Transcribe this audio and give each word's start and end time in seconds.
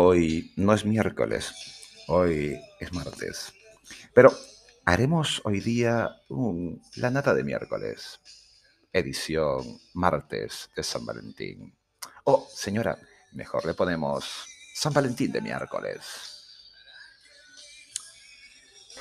Hoy 0.00 0.52
no 0.54 0.72
es 0.74 0.84
miércoles, 0.84 1.52
hoy 2.06 2.56
es 2.78 2.92
martes. 2.92 3.52
Pero 4.14 4.32
haremos 4.84 5.42
hoy 5.44 5.58
día 5.58 6.22
un, 6.28 6.80
la 6.94 7.10
nata 7.10 7.34
de 7.34 7.42
miércoles, 7.42 8.20
edición 8.92 9.80
martes 9.94 10.70
de 10.76 10.84
San 10.84 11.04
Valentín. 11.04 11.76
Oh, 12.22 12.46
señora, 12.48 12.96
mejor 13.32 13.66
le 13.66 13.74
ponemos 13.74 14.46
San 14.72 14.92
Valentín 14.92 15.32
de 15.32 15.40
miércoles. 15.40 16.04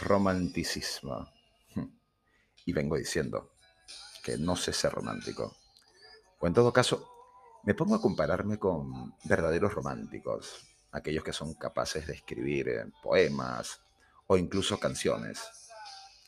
Romanticismo. 0.02 1.32
Y 2.66 2.74
vengo 2.74 2.98
diciendo 2.98 3.52
que 4.24 4.40
no 4.40 4.56
sé 4.56 4.74
ser 4.74 4.94
romántico. 4.94 5.56
O 6.40 6.48
en 6.48 6.56
todo 6.56 6.74
caso, 6.74 7.08
me 7.66 7.76
pongo 7.76 7.94
a 7.94 8.02
compararme 8.02 8.58
con 8.58 9.14
verdaderos 9.26 9.76
románticos, 9.76 10.68
aquellos 10.92 11.24
que 11.24 11.34
son 11.34 11.54
capaces 11.54 12.08
de 12.08 12.14
escribir 12.14 12.70
eh, 12.70 12.86
poemas 13.02 13.82
o 14.28 14.38
incluso 14.38 14.80
canciones. 14.80 15.42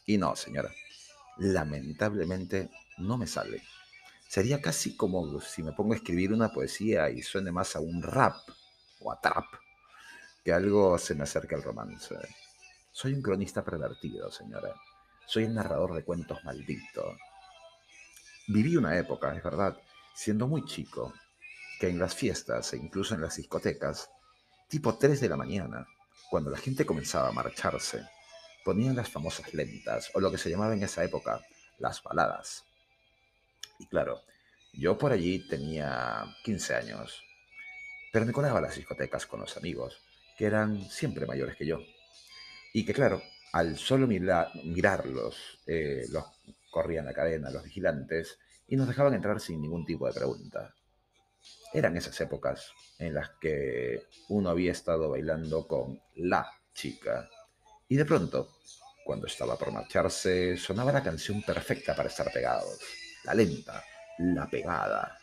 Y 0.05 0.17
no, 0.17 0.35
señora, 0.35 0.71
lamentablemente 1.37 2.69
no 2.97 3.17
me 3.17 3.27
sale. 3.27 3.61
Sería 4.27 4.61
casi 4.61 4.95
como 4.95 5.41
si 5.41 5.63
me 5.63 5.71
pongo 5.73 5.93
a 5.93 5.97
escribir 5.97 6.33
una 6.33 6.53
poesía 6.53 7.09
y 7.09 7.21
suene 7.21 7.51
más 7.51 7.75
a 7.75 7.79
un 7.79 8.01
rap 8.03 8.37
o 8.99 9.11
a 9.11 9.19
trap 9.19 9.45
que 10.43 10.53
algo 10.53 10.97
se 10.97 11.15
me 11.15 11.23
acerca 11.23 11.55
al 11.55 11.63
romance. 11.63 12.15
Soy 12.91 13.13
un 13.13 13.21
cronista 13.21 13.63
pervertido, 13.63 14.31
señora. 14.31 14.73
Soy 15.25 15.43
el 15.43 15.53
narrador 15.53 15.93
de 15.93 16.03
cuentos 16.03 16.43
malditos. 16.43 17.17
Viví 18.47 18.75
una 18.75 18.97
época, 18.97 19.35
es 19.35 19.43
verdad, 19.43 19.77
siendo 20.15 20.47
muy 20.47 20.65
chico, 20.65 21.13
que 21.79 21.87
en 21.87 21.99
las 21.99 22.15
fiestas 22.15 22.73
e 22.73 22.77
incluso 22.77 23.15
en 23.15 23.21
las 23.21 23.37
discotecas 23.37 24.09
tipo 24.69 24.95
3 24.97 25.19
de 25.19 25.29
la 25.29 25.35
mañana, 25.35 25.87
cuando 26.29 26.51
la 26.51 26.57
gente 26.57 26.85
comenzaba 26.85 27.29
a 27.29 27.33
marcharse, 27.33 28.07
ponían 28.63 28.95
las 28.95 29.09
famosas 29.09 29.51
lentas, 29.53 30.11
o 30.13 30.19
lo 30.19 30.31
que 30.31 30.37
se 30.37 30.49
llamaba 30.49 30.75
en 30.75 30.83
esa 30.83 31.03
época 31.03 31.41
las 31.79 32.03
baladas. 32.03 32.65
Y 33.79 33.87
claro, 33.87 34.21
yo 34.73 34.97
por 34.97 35.11
allí 35.11 35.47
tenía 35.47 36.23
15 36.43 36.75
años, 36.75 37.23
pero 38.13 38.25
me 38.25 38.31
colaba 38.31 38.59
a 38.59 38.61
las 38.61 38.75
discotecas 38.75 39.25
con 39.25 39.39
los 39.39 39.57
amigos, 39.57 39.99
que 40.37 40.45
eran 40.45 40.87
siempre 40.89 41.25
mayores 41.25 41.55
que 41.55 41.65
yo. 41.65 41.79
Y 42.71 42.85
que 42.85 42.93
claro, 42.93 43.23
al 43.51 43.77
solo 43.79 44.05
mirarlos, 44.05 45.59
eh, 45.65 46.05
los 46.09 46.25
corrían 46.69 47.05
la 47.05 47.13
cadena 47.13 47.49
los 47.49 47.63
vigilantes 47.63 48.37
y 48.67 48.75
nos 48.75 48.87
dejaban 48.87 49.15
entrar 49.15 49.39
sin 49.39 49.59
ningún 49.59 49.83
tipo 49.83 50.05
de 50.05 50.13
pregunta. 50.13 50.75
Eran 51.73 51.97
esas 51.97 52.19
épocas 52.21 52.71
en 52.97 53.13
las 53.13 53.29
que 53.41 54.03
uno 54.29 54.49
había 54.49 54.71
estado 54.71 55.09
bailando 55.09 55.67
con 55.67 56.01
la 56.15 56.49
chica 56.73 57.29
y 57.91 57.95
de 57.95 58.05
pronto, 58.05 58.51
cuando 59.03 59.25
estaba 59.25 59.57
por 59.57 59.71
marcharse, 59.71 60.55
sonaba 60.57 60.91
la 60.91 61.01
canción 61.01 61.41
perfecta 61.41 61.95
para 61.95 62.09
estar 62.09 62.31
pegados, 62.31 62.79
la 63.23 63.33
lenta, 63.33 63.83
la 64.19 64.47
pegada, 64.47 65.17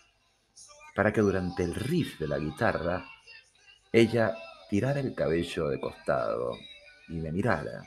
para 0.92 1.12
que 1.12 1.20
durante 1.20 1.62
el 1.62 1.76
riff 1.76 2.18
de 2.18 2.26
la 2.26 2.38
guitarra 2.38 3.06
ella 3.92 4.36
tirara 4.68 4.98
el 4.98 5.14
cabello 5.14 5.68
de 5.68 5.78
costado 5.78 6.58
y 7.08 7.14
me 7.14 7.30
mirara. 7.30 7.84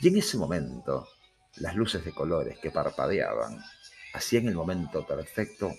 Y 0.00 0.08
en 0.08 0.18
ese 0.18 0.36
momento, 0.36 1.08
las 1.56 1.74
luces 1.74 2.04
de 2.04 2.12
colores 2.12 2.58
que 2.58 2.70
parpadeaban 2.70 3.58
hacían 4.12 4.48
el 4.48 4.54
momento 4.54 5.06
perfecto 5.06 5.72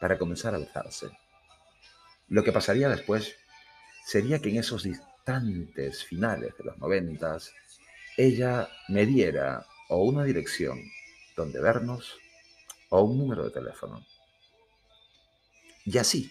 para 0.00 0.18
comenzar 0.18 0.54
a 0.54 0.58
alzarse. 0.58 1.10
Lo 2.28 2.44
que 2.44 2.52
pasaría 2.52 2.88
después 2.88 3.36
sería 4.04 4.40
que 4.40 4.50
en 4.50 4.58
esos 4.58 4.82
distantes 4.82 6.04
finales 6.04 6.56
de 6.56 6.64
los 6.64 6.78
noventas, 6.78 7.52
ella 8.16 8.68
me 8.88 9.06
diera 9.06 9.66
o 9.88 10.04
una 10.04 10.24
dirección 10.24 10.82
donde 11.36 11.60
vernos 11.60 12.16
o 12.90 13.02
un 13.02 13.18
número 13.18 13.44
de 13.44 13.50
teléfono. 13.50 14.04
Y 15.84 15.98
así, 15.98 16.30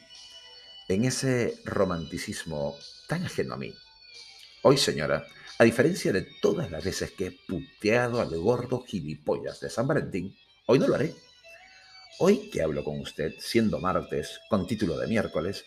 en 0.88 1.05
ese 1.05 1.59
romanticismo 1.66 2.75
tan 3.07 3.25
ajeno 3.25 3.55
a 3.55 3.57
mí. 3.57 3.73
Hoy, 4.63 4.78
señora, 4.78 5.25
a 5.59 5.63
diferencia 5.63 6.11
de 6.11 6.28
todas 6.41 6.69
las 6.72 6.84
veces 6.84 7.11
que 7.11 7.28
he 7.28 7.31
puteado 7.31 8.22
al 8.22 8.38
gordo 8.38 8.84
gilipollas 8.84 9.59
de 9.59 9.69
San 9.69 9.88
Valentín, 9.88 10.35
hoy 10.67 10.79
no 10.79 10.88
lo 10.88 10.95
haré. 10.95 11.16
Hoy 12.19 12.50
que 12.50 12.61
hablo 12.61 12.83
con 12.83 13.00
usted, 13.00 13.35
siendo 13.39 13.79
martes, 13.79 14.39
con 14.50 14.66
título 14.66 14.97
de 14.97 15.07
miércoles, 15.07 15.63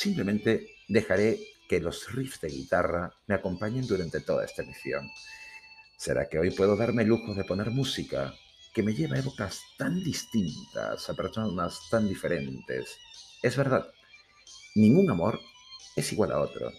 Simplemente 0.00 0.76
dejaré 0.88 1.38
que 1.68 1.78
los 1.78 2.10
riffs 2.12 2.40
de 2.40 2.48
guitarra 2.48 3.12
me 3.26 3.34
acompañen 3.34 3.86
durante 3.86 4.20
toda 4.20 4.46
esta 4.46 4.62
emisión. 4.62 5.10
¿Será 5.98 6.26
que 6.26 6.38
hoy 6.38 6.52
puedo 6.52 6.74
darme 6.74 7.04
lujo 7.04 7.34
de 7.34 7.44
poner 7.44 7.70
música 7.70 8.34
que 8.72 8.82
me 8.82 8.94
lleva 8.94 9.16
a 9.16 9.18
épocas 9.18 9.60
tan 9.76 10.02
distintas, 10.02 11.10
a 11.10 11.12
personas 11.12 11.78
tan 11.90 12.08
diferentes? 12.08 12.96
Es 13.42 13.58
verdad, 13.58 13.90
ningún 14.74 15.10
amor 15.10 15.38
es 15.96 16.10
igual 16.12 16.32
a 16.32 16.40
otro, 16.40 16.72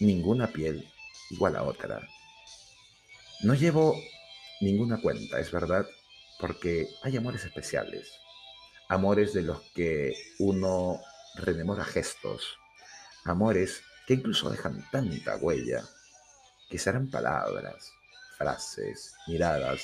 ninguna 0.00 0.48
piel 0.48 0.86
igual 1.30 1.56
a 1.56 1.62
otra. 1.62 2.06
No 3.44 3.54
llevo 3.54 3.94
ninguna 4.60 5.00
cuenta, 5.00 5.40
es 5.40 5.50
verdad, 5.50 5.86
porque 6.38 6.86
hay 7.02 7.16
amores 7.16 7.44
especiales, 7.44 8.12
amores 8.88 9.34
de 9.34 9.42
los 9.42 9.60
que 9.74 10.14
uno 10.38 11.00
rememora 11.34 11.84
gestos, 11.84 12.58
amores 13.24 13.82
que 14.06 14.14
incluso 14.14 14.50
dejan 14.50 14.84
tanta 14.90 15.36
huella, 15.36 15.84
que 16.70 16.78
serán 16.78 17.10
palabras, 17.10 17.92
frases, 18.38 19.14
miradas 19.26 19.82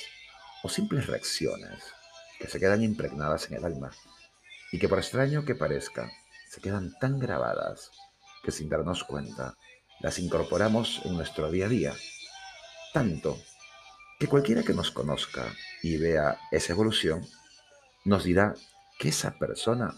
o 0.63 0.69
simples 0.69 1.05
reacciones 1.07 1.83
que 2.39 2.47
se 2.47 2.59
quedan 2.59 2.83
impregnadas 2.83 3.49
en 3.49 3.57
el 3.57 3.65
alma 3.65 3.91
y 4.71 4.79
que 4.79 4.89
por 4.89 4.99
extraño 4.99 5.45
que 5.45 5.55
parezca, 5.55 6.11
se 6.49 6.61
quedan 6.61 6.97
tan 6.99 7.19
grabadas 7.19 7.91
que 8.43 8.51
sin 8.51 8.69
darnos 8.69 9.03
cuenta 9.03 9.55
las 9.99 10.19
incorporamos 10.19 11.01
en 11.05 11.13
nuestro 11.13 11.51
día 11.51 11.65
a 11.65 11.69
día, 11.69 11.93
tanto 12.93 13.37
que 14.19 14.27
cualquiera 14.27 14.63
que 14.63 14.73
nos 14.73 14.91
conozca 14.91 15.53
y 15.83 15.97
vea 15.97 16.39
esa 16.51 16.73
evolución 16.73 17.25
nos 18.03 18.23
dirá 18.23 18.55
que 18.97 19.09
esa 19.09 19.37
persona 19.37 19.93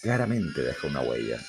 claramente 0.00 0.62
deja 0.62 0.86
una 0.86 1.00
huella. 1.00 1.40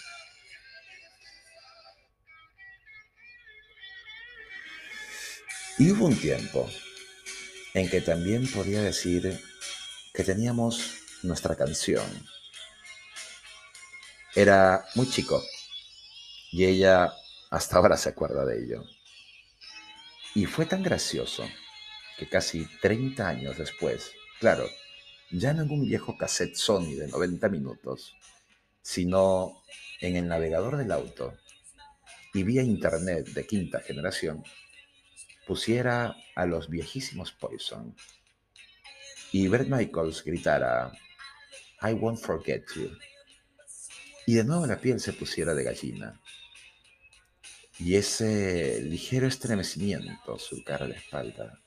Y 5.77 5.91
hubo 5.91 6.07
un 6.07 6.19
tiempo 6.19 6.69
en 7.73 7.89
que 7.89 8.01
también 8.01 8.51
podía 8.51 8.81
decir 8.81 9.41
que 10.13 10.23
teníamos 10.23 10.95
nuestra 11.23 11.55
canción. 11.55 12.05
Era 14.35 14.85
muy 14.95 15.09
chico 15.09 15.41
y 16.51 16.65
ella 16.65 17.13
hasta 17.49 17.77
ahora 17.77 17.97
se 17.97 18.09
acuerda 18.09 18.45
de 18.45 18.63
ello. 18.63 18.83
Y 20.35 20.45
fue 20.45 20.65
tan 20.65 20.83
gracioso 20.83 21.47
que 22.17 22.27
casi 22.27 22.65
30 22.81 23.27
años 23.27 23.57
después, 23.57 24.11
claro, 24.39 24.69
ya 25.31 25.51
en 25.51 25.59
algún 25.59 25.85
viejo 25.85 26.17
cassette 26.17 26.55
Sony 26.55 26.95
de 26.95 27.07
90 27.07 27.49
minutos, 27.49 28.15
sino 28.81 29.61
en 30.01 30.15
el 30.15 30.27
navegador 30.27 30.77
del 30.77 30.91
auto 30.91 31.37
y 32.33 32.43
vía 32.43 32.63
internet 32.63 33.27
de 33.29 33.45
quinta 33.45 33.79
generación, 33.79 34.43
pusiera 35.45 36.15
a 36.35 36.45
los 36.45 36.69
viejísimos 36.69 37.31
Poison 37.31 37.95
y 39.31 39.47
Bert 39.47 39.67
Michaels 39.67 40.23
gritara 40.23 40.91
I 41.81 41.93
won't 41.93 42.19
forget 42.19 42.63
you 42.75 42.89
y 44.25 44.35
de 44.35 44.43
nuevo 44.43 44.65
la 44.67 44.79
piel 44.79 44.99
se 44.99 45.13
pusiera 45.13 45.53
de 45.53 45.63
gallina 45.63 46.19
y 47.79 47.95
ese 47.95 48.81
ligero 48.81 49.25
estremecimiento 49.25 50.37
surcara 50.37 50.85
la 50.85 50.95
espalda. 50.95 51.61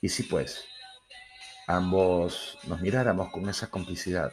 Y 0.00 0.08
si 0.08 0.22
pues, 0.22 0.64
ambos 1.76 2.58
nos 2.66 2.80
miráramos 2.80 3.30
con 3.30 3.48
esa 3.48 3.70
complicidad 3.70 4.32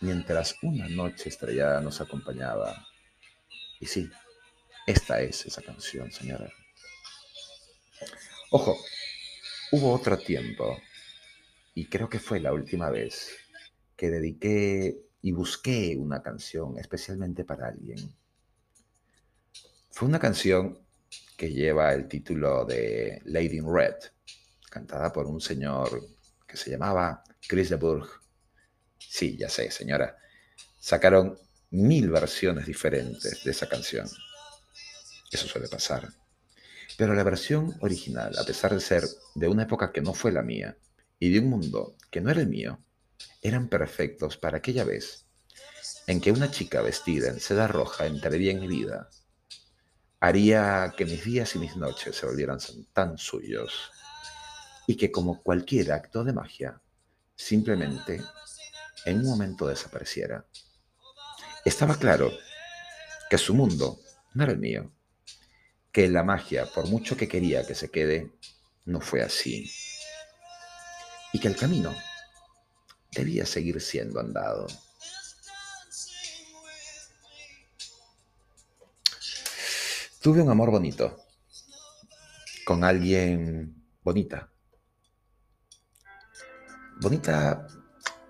mientras 0.00 0.56
una 0.62 0.88
noche 0.88 1.28
estrellada 1.28 1.80
nos 1.80 2.00
acompañaba. 2.00 2.86
Y 3.80 3.86
sí, 3.86 4.10
esta 4.86 5.20
es 5.20 5.46
esa 5.46 5.62
canción, 5.62 6.10
señora. 6.10 6.50
Ojo, 8.50 8.76
hubo 9.72 9.92
otro 9.92 10.18
tiempo, 10.18 10.78
y 11.74 11.86
creo 11.86 12.08
que 12.08 12.18
fue 12.18 12.40
la 12.40 12.52
última 12.52 12.90
vez, 12.90 13.36
que 13.96 14.10
dediqué 14.10 14.98
y 15.22 15.32
busqué 15.32 15.96
una 15.96 16.22
canción 16.22 16.78
especialmente 16.78 17.44
para 17.44 17.68
alguien. 17.68 18.14
Fue 19.90 20.08
una 20.08 20.18
canción 20.18 20.78
que 21.36 21.52
lleva 21.52 21.92
el 21.92 22.08
título 22.08 22.64
de 22.64 23.20
Lady 23.24 23.58
in 23.58 23.72
Red, 23.72 23.96
cantada 24.76 25.10
por 25.10 25.26
un 25.26 25.40
señor 25.40 26.06
que 26.46 26.58
se 26.58 26.70
llamaba 26.70 27.24
Chris 27.48 27.70
de 27.70 27.76
Burgh 27.76 28.10
Sí, 28.98 29.36
ya 29.38 29.48
sé, 29.48 29.70
señora. 29.70 30.18
Sacaron 30.78 31.38
mil 31.70 32.10
versiones 32.10 32.66
diferentes 32.66 33.42
de 33.42 33.50
esa 33.50 33.68
canción. 33.68 34.06
Eso 35.30 35.48
suele 35.48 35.68
pasar. 35.68 36.08
Pero 36.98 37.14
la 37.14 37.24
versión 37.24 37.74
original, 37.80 38.36
a 38.38 38.44
pesar 38.44 38.74
de 38.74 38.80
ser 38.80 39.04
de 39.34 39.48
una 39.48 39.62
época 39.62 39.92
que 39.92 40.02
no 40.02 40.12
fue 40.12 40.32
la 40.32 40.42
mía 40.42 40.76
y 41.18 41.30
de 41.30 41.38
un 41.38 41.48
mundo 41.48 41.96
que 42.10 42.20
no 42.20 42.30
era 42.30 42.40
el 42.40 42.48
mío, 42.48 42.78
eran 43.40 43.68
perfectos 43.68 44.36
para 44.36 44.58
aquella 44.58 44.84
vez 44.84 45.24
en 46.06 46.20
que 46.20 46.32
una 46.32 46.50
chica 46.50 46.82
vestida 46.82 47.28
en 47.28 47.40
seda 47.40 47.66
roja 47.66 48.06
entraría 48.06 48.52
en 48.52 48.60
mi 48.60 48.68
vida. 48.68 49.08
Haría 50.20 50.94
que 50.96 51.06
mis 51.06 51.24
días 51.24 51.54
y 51.54 51.58
mis 51.60 51.76
noches 51.76 52.16
se 52.16 52.26
volvieran 52.26 52.58
tan 52.92 53.16
suyos 53.16 53.90
y 54.86 54.96
que 54.96 55.10
como 55.10 55.42
cualquier 55.42 55.92
acto 55.92 56.24
de 56.24 56.32
magia, 56.32 56.80
simplemente 57.34 58.22
en 59.04 59.18
un 59.20 59.26
momento 59.26 59.66
desapareciera. 59.66 60.46
Estaba 61.64 61.96
claro 61.96 62.30
que 63.28 63.38
su 63.38 63.54
mundo 63.54 63.98
no 64.34 64.44
era 64.44 64.52
el 64.52 64.58
mío, 64.58 64.92
que 65.92 66.08
la 66.08 66.22
magia, 66.22 66.66
por 66.66 66.88
mucho 66.88 67.16
que 67.16 67.28
quería 67.28 67.66
que 67.66 67.74
se 67.74 67.90
quede, 67.90 68.32
no 68.84 69.00
fue 69.00 69.22
así, 69.22 69.70
y 71.32 71.40
que 71.40 71.48
el 71.48 71.56
camino 71.56 71.94
debía 73.12 73.46
seguir 73.46 73.80
siendo 73.80 74.20
andado. 74.20 74.66
Tuve 80.20 80.42
un 80.42 80.50
amor 80.50 80.70
bonito, 80.70 81.24
con 82.64 82.84
alguien 82.84 83.86
bonita. 84.02 84.50
Bonita 86.98 87.66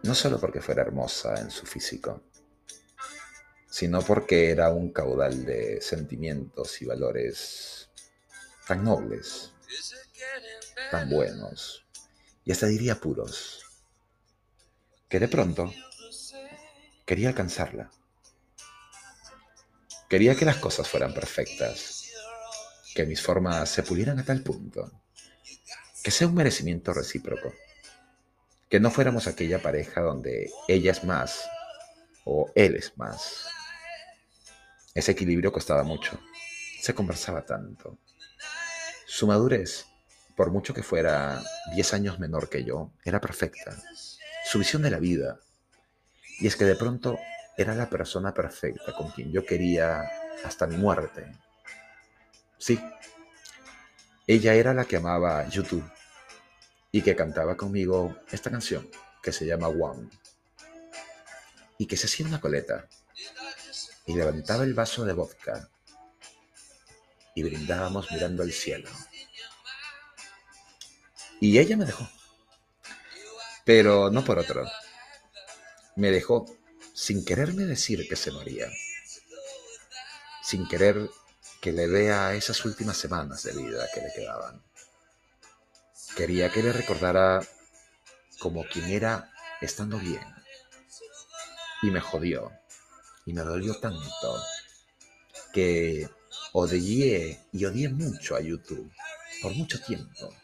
no 0.02 0.14
solo 0.14 0.40
porque 0.40 0.60
fuera 0.60 0.82
hermosa 0.82 1.40
en 1.40 1.50
su 1.50 1.66
físico, 1.66 2.22
sino 3.70 4.02
porque 4.02 4.50
era 4.50 4.70
un 4.70 4.92
caudal 4.92 5.44
de 5.44 5.80
sentimientos 5.80 6.82
y 6.82 6.84
valores 6.84 7.90
tan 8.66 8.82
nobles, 8.82 9.52
tan 10.90 11.08
buenos, 11.08 11.86
y 12.44 12.52
hasta 12.52 12.66
diría 12.66 12.96
puros, 12.96 13.64
que 15.08 15.20
de 15.20 15.28
pronto 15.28 15.72
quería 17.04 17.28
alcanzarla. 17.28 17.90
Quería 20.08 20.34
que 20.34 20.44
las 20.44 20.56
cosas 20.56 20.88
fueran 20.88 21.14
perfectas, 21.14 22.10
que 22.94 23.06
mis 23.06 23.22
formas 23.22 23.68
se 23.68 23.84
pulieran 23.84 24.18
a 24.18 24.24
tal 24.24 24.42
punto, 24.42 24.90
que 26.02 26.10
sea 26.10 26.26
un 26.26 26.34
merecimiento 26.34 26.92
recíproco, 26.92 27.52
que 28.68 28.80
no 28.80 28.90
fuéramos 28.90 29.26
aquella 29.26 29.60
pareja 29.60 30.00
donde 30.00 30.50
ella 30.68 30.90
es 30.90 31.04
más 31.04 31.48
o 32.24 32.50
él 32.54 32.74
es 32.74 32.96
más, 32.96 33.46
ese 34.94 35.12
equilibrio 35.12 35.52
costaba 35.52 35.84
mucho. 35.84 36.18
Se 36.80 36.94
conversaba 36.94 37.44
tanto. 37.44 37.98
Su 39.06 39.26
madurez, 39.26 39.86
por 40.34 40.50
mucho 40.50 40.74
que 40.74 40.82
fuera 40.82 41.40
10 41.74 41.94
años 41.94 42.18
menor 42.18 42.48
que 42.48 42.64
yo, 42.64 42.90
era 43.04 43.20
perfecta. 43.20 43.76
Su 44.44 44.58
visión 44.58 44.82
de 44.82 44.90
la 44.90 44.98
vida. 44.98 45.38
Y 46.40 46.46
es 46.46 46.56
que 46.56 46.64
de 46.64 46.74
pronto 46.74 47.18
era 47.56 47.74
la 47.74 47.88
persona 47.88 48.34
perfecta 48.34 48.94
con 48.96 49.10
quien 49.10 49.30
yo 49.30 49.44
quería 49.44 50.02
hasta 50.44 50.66
mi 50.66 50.76
muerte. 50.76 51.30
Sí, 52.58 52.80
ella 54.26 54.54
era 54.54 54.74
la 54.74 54.84
que 54.84 54.96
amaba 54.96 55.48
YouTube 55.48 55.88
y 56.96 57.02
que 57.02 57.14
cantaba 57.14 57.58
conmigo 57.58 58.16
esta 58.32 58.50
canción 58.50 58.90
que 59.22 59.30
se 59.30 59.44
llama 59.44 59.68
One 59.68 60.08
y 61.76 61.84
que 61.84 61.94
se 61.94 62.06
hacía 62.06 62.24
una 62.24 62.40
coleta 62.40 62.88
y 64.06 64.14
levantaba 64.14 64.64
el 64.64 64.72
vaso 64.72 65.04
de 65.04 65.12
vodka 65.12 65.68
y 67.34 67.42
brindábamos 67.42 68.10
mirando 68.10 68.42
al 68.42 68.50
cielo. 68.50 68.88
Y 71.38 71.58
ella 71.58 71.76
me 71.76 71.84
dejó, 71.84 72.08
pero 73.66 74.10
no 74.10 74.24
por 74.24 74.38
otro. 74.38 74.64
Me 75.96 76.10
dejó 76.10 76.46
sin 76.94 77.26
quererme 77.26 77.66
decir 77.66 78.08
que 78.08 78.16
se 78.16 78.30
moría, 78.30 78.70
sin 80.42 80.66
querer 80.66 81.10
que 81.60 81.72
le 81.72 81.88
vea 81.88 82.32
esas 82.34 82.64
últimas 82.64 82.96
semanas 82.96 83.42
de 83.42 83.52
vida 83.52 83.86
que 83.92 84.00
le 84.00 84.14
quedaban. 84.14 84.62
Quería 86.16 86.50
que 86.50 86.62
le 86.62 86.72
recordara 86.72 87.42
como 88.38 88.64
quien 88.64 88.86
era 88.86 89.30
estando 89.60 89.98
bien. 89.98 90.24
Y 91.82 91.90
me 91.90 92.00
jodió 92.00 92.52
y 93.26 93.34
me 93.34 93.42
dolió 93.42 93.78
tanto 93.78 94.42
que 95.52 96.08
odié 96.52 97.38
y 97.52 97.64
odié 97.66 97.90
mucho 97.90 98.34
a 98.34 98.40
YouTube 98.40 98.90
por 99.42 99.54
mucho 99.54 99.78
tiempo. 99.82 100.34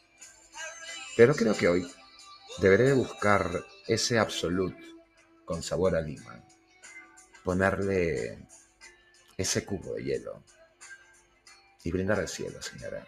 Pero 1.16 1.34
creo 1.34 1.56
que 1.56 1.68
hoy 1.68 1.90
deberé 2.58 2.92
buscar 2.92 3.64
ese 3.86 4.18
absolut 4.18 4.76
con 5.46 5.62
sabor 5.62 5.96
a 5.96 6.02
lima, 6.02 6.44
ponerle 7.44 8.46
ese 9.38 9.64
cubo 9.64 9.94
de 9.94 10.04
hielo 10.04 10.42
y 11.82 11.90
brindar 11.90 12.20
al 12.20 12.28
cielo, 12.28 12.60
señora. 12.60 13.06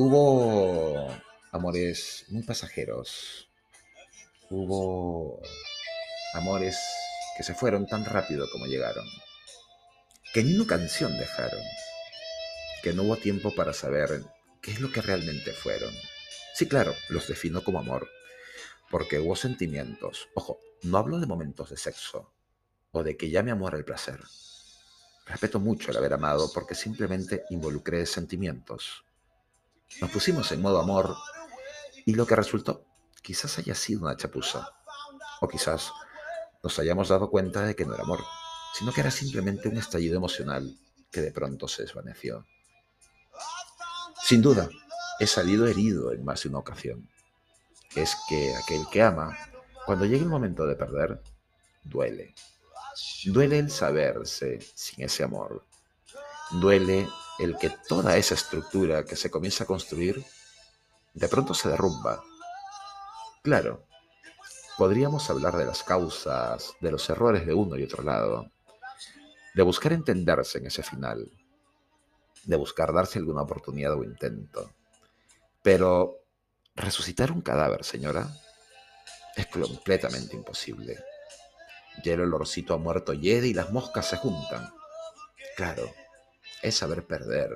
Hubo 0.00 1.12
amores 1.50 2.24
muy 2.28 2.44
pasajeros, 2.44 3.48
hubo 4.48 5.42
amores 6.34 6.78
que 7.36 7.42
se 7.42 7.52
fueron 7.52 7.84
tan 7.84 8.04
rápido 8.04 8.48
como 8.52 8.66
llegaron, 8.66 9.04
que 10.32 10.44
ni 10.44 10.54
una 10.54 10.68
canción 10.68 11.18
dejaron, 11.18 11.60
que 12.80 12.92
no 12.92 13.02
hubo 13.02 13.16
tiempo 13.16 13.52
para 13.56 13.72
saber 13.72 14.22
qué 14.62 14.70
es 14.70 14.80
lo 14.80 14.92
que 14.92 15.02
realmente 15.02 15.50
fueron. 15.50 15.92
Sí, 16.54 16.68
claro, 16.68 16.94
los 17.08 17.26
defino 17.26 17.64
como 17.64 17.80
amor, 17.80 18.08
porque 18.92 19.18
hubo 19.18 19.34
sentimientos. 19.34 20.28
Ojo, 20.36 20.60
no 20.84 20.98
hablo 20.98 21.18
de 21.18 21.26
momentos 21.26 21.70
de 21.70 21.76
sexo 21.76 22.32
o 22.92 23.02
de 23.02 23.16
que 23.16 23.30
llame 23.30 23.50
amor 23.50 23.74
el 23.74 23.84
placer. 23.84 24.20
Respeto 25.26 25.58
mucho 25.58 25.90
el 25.90 25.96
haber 25.96 26.12
amado 26.12 26.52
porque 26.54 26.76
simplemente 26.76 27.42
involucré 27.50 28.06
sentimientos. 28.06 29.02
Nos 30.00 30.10
pusimos 30.10 30.52
en 30.52 30.62
modo 30.62 30.80
amor 30.80 31.16
y 32.06 32.14
lo 32.14 32.26
que 32.26 32.36
resultó 32.36 32.84
quizás 33.22 33.58
haya 33.58 33.74
sido 33.74 34.02
una 34.02 34.16
chapuza. 34.16 34.70
O 35.40 35.48
quizás 35.48 35.92
nos 36.62 36.78
hayamos 36.78 37.08
dado 37.08 37.30
cuenta 37.30 37.62
de 37.62 37.76
que 37.76 37.84
no 37.84 37.94
era 37.94 38.04
amor, 38.04 38.20
sino 38.74 38.92
que 38.92 39.00
era 39.00 39.10
simplemente 39.10 39.68
un 39.68 39.76
estallido 39.76 40.16
emocional 40.16 40.76
que 41.10 41.20
de 41.20 41.32
pronto 41.32 41.68
se 41.68 41.82
desvaneció. 41.82 42.46
Sin 44.22 44.42
duda, 44.42 44.68
he 45.18 45.26
salido 45.26 45.66
herido 45.66 46.12
en 46.12 46.24
más 46.24 46.42
de 46.42 46.48
una 46.48 46.58
ocasión. 46.58 47.08
Es 47.94 48.16
que 48.28 48.54
aquel 48.56 48.82
que 48.90 49.02
ama, 49.02 49.36
cuando 49.86 50.04
llega 50.04 50.22
el 50.22 50.28
momento 50.28 50.66
de 50.66 50.76
perder, 50.76 51.22
duele. 51.82 52.34
Duele 53.24 53.58
el 53.58 53.70
saberse 53.70 54.60
sin 54.74 55.04
ese 55.04 55.24
amor. 55.24 55.64
Duele 56.60 57.08
el 57.38 57.56
que 57.56 57.70
toda 57.88 58.16
esa 58.16 58.34
estructura 58.34 59.04
que 59.04 59.16
se 59.16 59.30
comienza 59.30 59.64
a 59.64 59.66
construir 59.66 60.24
de 61.14 61.28
pronto 61.28 61.54
se 61.54 61.68
derrumba. 61.68 62.22
Claro, 63.42 63.84
podríamos 64.76 65.28
hablar 65.30 65.56
de 65.56 65.66
las 65.66 65.82
causas, 65.82 66.74
de 66.80 66.90
los 66.90 67.08
errores 67.10 67.46
de 67.46 67.54
uno 67.54 67.76
y 67.76 67.84
otro 67.84 68.02
lado, 68.02 68.50
de 69.54 69.62
buscar 69.62 69.92
entenderse 69.92 70.58
en 70.58 70.66
ese 70.66 70.82
final, 70.82 71.30
de 72.44 72.56
buscar 72.56 72.92
darse 72.92 73.18
alguna 73.18 73.42
oportunidad 73.42 73.94
o 73.94 74.04
intento. 74.04 74.70
Pero 75.62 76.20
resucitar 76.76 77.32
un 77.32 77.40
cadáver, 77.40 77.84
señora, 77.84 78.28
es 79.36 79.46
completamente 79.46 80.36
imposible. 80.36 80.98
Ya 82.04 82.14
el 82.14 82.20
olorcito 82.20 82.74
a 82.74 82.78
muerto 82.78 83.12
hiede 83.12 83.48
y 83.48 83.54
las 83.54 83.70
moscas 83.72 84.08
se 84.08 84.16
juntan. 84.16 84.72
Claro, 85.56 85.90
es 86.62 86.76
saber 86.76 87.06
perder. 87.06 87.50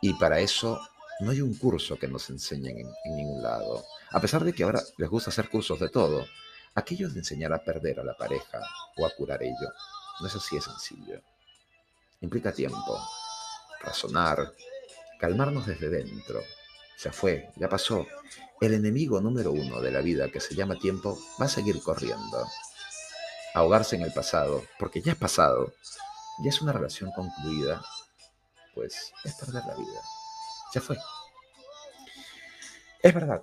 Y 0.00 0.14
para 0.14 0.40
eso 0.40 0.80
no 1.20 1.30
hay 1.30 1.40
un 1.40 1.54
curso 1.54 1.98
que 1.98 2.08
nos 2.08 2.30
enseñen 2.30 2.78
en, 2.78 3.16
ningún 3.16 3.42
lado. 3.42 3.84
A 4.10 4.20
pesar 4.20 4.44
de 4.44 4.52
que 4.52 4.62
ahora 4.62 4.82
les 4.96 5.08
gusta 5.08 5.30
hacer 5.30 5.48
cursos 5.48 5.80
de 5.80 5.88
todo, 5.88 6.26
aquello 6.74 7.08
de 7.08 7.18
enseñar 7.18 7.52
a 7.52 7.62
perder 7.62 8.00
a 8.00 8.04
la 8.04 8.16
pareja 8.16 8.60
o 8.96 9.06
a 9.06 9.10
curar 9.10 9.42
ello, 9.42 9.72
no 10.20 10.26
es 10.26 10.34
así 10.34 10.56
de 10.56 10.62
sencillo. 10.62 11.20
Implica 12.20 12.52
tiempo, 12.52 13.00
razonar, 13.80 14.52
calmarnos 15.18 15.66
desde 15.66 15.88
dentro. 15.88 16.40
Ya 17.02 17.12
fue, 17.12 17.50
ya 17.56 17.68
pasó. 17.68 18.06
El 18.60 18.74
enemigo 18.74 19.20
número 19.20 19.52
uno 19.52 19.80
de 19.80 19.92
la 19.92 20.00
vida 20.00 20.30
que 20.30 20.40
se 20.40 20.54
llama 20.54 20.78
tiempo 20.78 21.18
va 21.40 21.46
a 21.46 21.48
seguir 21.48 21.80
corriendo. 21.82 22.46
Ahogarse 23.54 23.96
en 23.96 24.02
el 24.02 24.12
pasado, 24.12 24.64
porque 24.78 25.00
ya 25.00 25.12
es 25.12 25.18
pasado, 25.18 25.72
ya 26.40 26.50
es 26.50 26.62
una 26.62 26.72
relación 26.72 27.10
concluida, 27.12 27.82
pues 28.74 29.12
es 29.24 29.34
perder 29.34 29.64
la 29.66 29.74
vida. 29.74 30.00
Ya 30.74 30.80
fue. 30.80 30.96
Es 33.02 33.14
verdad 33.14 33.42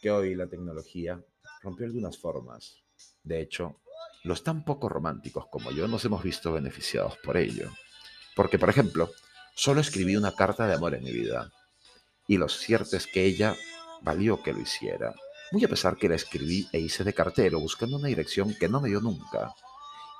que 0.00 0.10
hoy 0.10 0.34
la 0.34 0.46
tecnología 0.46 1.20
rompió 1.62 1.86
algunas 1.86 2.18
formas 2.18 2.76
De 3.22 3.40
hecho, 3.40 3.80
los 4.24 4.42
tan 4.42 4.64
poco 4.64 4.88
románticos 4.88 5.46
como 5.50 5.70
yo 5.70 5.86
nos 5.88 6.04
hemos 6.04 6.22
visto 6.22 6.52
beneficiados 6.52 7.16
por 7.22 7.36
ello. 7.36 7.70
Porque, 8.34 8.58
por 8.58 8.70
ejemplo, 8.70 9.10
solo 9.54 9.80
escribí 9.80 10.16
una 10.16 10.34
carta 10.34 10.66
de 10.66 10.74
amor 10.74 10.94
en 10.94 11.04
mi 11.04 11.12
vida. 11.12 11.52
Y 12.26 12.38
lo 12.38 12.48
cierto 12.48 12.96
es 12.96 13.06
que 13.06 13.24
ella 13.24 13.54
valió 14.00 14.42
que 14.42 14.52
lo 14.52 14.60
hiciera. 14.60 15.14
Muy 15.50 15.64
a 15.64 15.68
pesar 15.68 15.96
que 15.96 16.08
la 16.08 16.14
escribí 16.14 16.66
e 16.72 16.78
hice 16.78 17.04
de 17.04 17.12
cartero 17.12 17.60
buscando 17.60 17.96
una 17.96 18.08
dirección 18.08 18.54
que 18.58 18.68
no 18.68 18.80
me 18.80 18.88
dio 18.88 19.00
nunca 19.00 19.54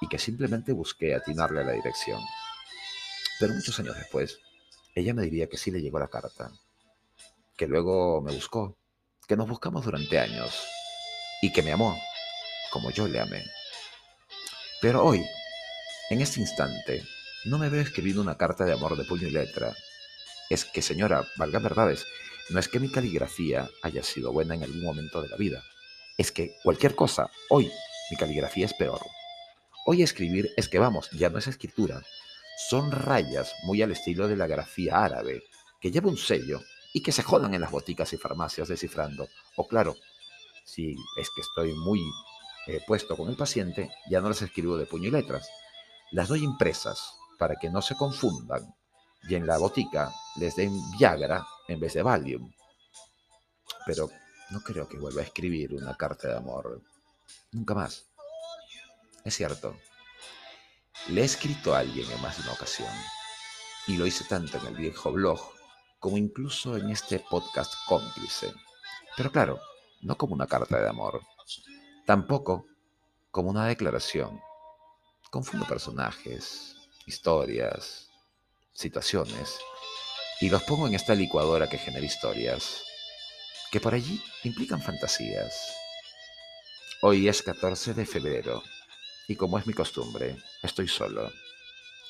y 0.02 0.08
que 0.08 0.18
simplemente 0.18 0.72
busqué 0.72 1.14
atinarle 1.14 1.60
a 1.60 1.64
la 1.64 1.72
dirección. 1.72 2.20
Pero 3.38 3.54
muchos 3.54 3.78
años 3.78 3.96
después, 3.96 4.40
ella 4.96 5.14
me 5.14 5.22
diría 5.22 5.48
que 5.48 5.56
sí 5.56 5.70
le 5.70 5.80
llegó 5.80 6.00
la 6.00 6.08
carta, 6.08 6.50
que 7.56 7.68
luego 7.68 8.20
me 8.20 8.32
buscó, 8.32 8.76
que 9.28 9.36
nos 9.36 9.48
buscamos 9.48 9.84
durante 9.84 10.18
años 10.18 10.66
y 11.40 11.52
que 11.52 11.62
me 11.62 11.72
amó 11.72 11.96
como 12.72 12.90
yo 12.90 13.06
le 13.06 13.20
amé. 13.20 13.44
Pero 14.80 15.04
hoy, 15.04 15.24
en 16.10 16.20
este 16.20 16.40
instante, 16.40 17.04
no 17.44 17.58
me 17.58 17.68
veo 17.68 17.80
escribiendo 17.80 18.22
una 18.22 18.36
carta 18.36 18.64
de 18.64 18.72
amor 18.72 18.96
de 18.96 19.04
puño 19.04 19.28
y 19.28 19.30
letra. 19.30 19.72
Es 20.50 20.64
que, 20.64 20.82
señora, 20.82 21.24
valga 21.36 21.60
verdades, 21.60 22.04
no 22.50 22.58
es 22.58 22.68
que 22.68 22.80
mi 22.80 22.90
caligrafía 22.90 23.68
haya 23.82 24.02
sido 24.02 24.32
buena 24.32 24.54
en 24.56 24.64
algún 24.64 24.82
momento 24.82 25.22
de 25.22 25.28
la 25.28 25.36
vida. 25.36 25.62
Es 26.18 26.32
que 26.32 26.56
cualquier 26.64 26.96
cosa, 26.96 27.30
hoy 27.50 27.70
mi 28.10 28.16
caligrafía 28.16 28.66
es 28.66 28.74
peor. 28.74 29.00
Hoy 29.84 30.02
escribir 30.02 30.52
es 30.56 30.68
que 30.68 30.78
vamos, 30.78 31.10
ya 31.10 31.28
no 31.28 31.38
es 31.38 31.48
escritura. 31.48 32.02
Son 32.68 32.92
rayas 32.92 33.52
muy 33.64 33.82
al 33.82 33.90
estilo 33.90 34.28
de 34.28 34.36
la 34.36 34.46
grafía 34.46 35.04
árabe, 35.04 35.42
que 35.80 35.90
lleva 35.90 36.08
un 36.08 36.16
sello 36.16 36.60
y 36.94 37.02
que 37.02 37.10
se 37.10 37.24
jodan 37.24 37.52
en 37.54 37.60
las 37.60 37.72
boticas 37.72 38.12
y 38.12 38.16
farmacias 38.16 38.68
descifrando. 38.68 39.28
O 39.56 39.66
claro, 39.66 39.96
si 40.64 40.94
es 41.16 41.30
que 41.34 41.40
estoy 41.40 41.72
muy 41.72 42.00
eh, 42.68 42.80
puesto 42.86 43.16
con 43.16 43.28
el 43.28 43.36
paciente, 43.36 43.90
ya 44.08 44.20
no 44.20 44.28
las 44.28 44.42
escribo 44.42 44.76
de 44.76 44.86
puño 44.86 45.08
y 45.08 45.10
letras. 45.10 45.48
Las 46.12 46.28
doy 46.28 46.44
impresas 46.44 47.14
para 47.36 47.56
que 47.56 47.68
no 47.68 47.82
se 47.82 47.96
confundan 47.96 48.72
y 49.28 49.34
en 49.34 49.48
la 49.48 49.58
botica 49.58 50.12
les 50.36 50.54
den 50.54 50.78
Viagra 50.96 51.44
en 51.66 51.80
vez 51.80 51.94
de 51.94 52.02
Valium. 52.02 52.52
Pero 53.84 54.10
no 54.50 54.60
creo 54.60 54.88
que 54.88 54.98
vuelva 54.98 55.22
a 55.22 55.24
escribir 55.24 55.74
una 55.74 55.96
carta 55.96 56.28
de 56.28 56.36
amor. 56.36 56.80
Nunca 57.50 57.74
más. 57.74 58.11
Es 59.24 59.36
cierto. 59.36 59.76
Le 61.08 61.22
he 61.22 61.24
escrito 61.24 61.74
a 61.74 61.78
alguien 61.78 62.10
en 62.10 62.20
más 62.20 62.36
de 62.36 62.42
una 62.42 62.52
ocasión. 62.52 62.90
Y 63.86 63.96
lo 63.96 64.06
hice 64.06 64.24
tanto 64.24 64.58
en 64.58 64.66
el 64.66 64.74
viejo 64.74 65.12
blog 65.12 65.40
como 65.98 66.16
incluso 66.16 66.76
en 66.76 66.90
este 66.90 67.20
podcast 67.20 67.72
cómplice. 67.86 68.52
Pero 69.16 69.30
claro, 69.30 69.60
no 70.00 70.16
como 70.16 70.34
una 70.34 70.46
carta 70.46 70.80
de 70.80 70.88
amor. 70.88 71.20
Tampoco 72.06 72.66
como 73.30 73.50
una 73.50 73.66
declaración. 73.66 74.40
Confundo 75.30 75.66
personajes, 75.66 76.76
historias, 77.06 78.10
situaciones, 78.72 79.58
y 80.40 80.50
los 80.50 80.64
pongo 80.64 80.88
en 80.88 80.94
esta 80.94 81.14
licuadora 81.14 81.68
que 81.68 81.78
genera 81.78 82.04
historias, 82.04 82.82
que 83.70 83.80
por 83.80 83.94
allí 83.94 84.20
implican 84.42 84.82
fantasías. 84.82 85.54
Hoy 87.00 87.28
es 87.28 87.42
14 87.42 87.94
de 87.94 88.04
febrero, 88.04 88.62
y 89.32 89.36
como 89.36 89.58
es 89.58 89.66
mi 89.66 89.72
costumbre, 89.72 90.36
estoy 90.62 90.86
solo. 90.86 91.32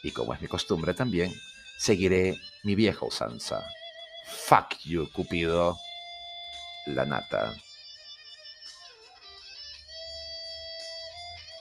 Y 0.02 0.10
como 0.10 0.34
es 0.34 0.42
mi 0.42 0.48
costumbre 0.48 0.92
también, 0.92 1.32
seguiré 1.78 2.36
mi 2.64 2.74
vieja 2.74 3.06
usanza. 3.06 3.64
Fuck 4.48 4.78
you, 4.84 5.08
Cupido. 5.12 5.78
La 6.86 7.04
nata. 7.04 7.54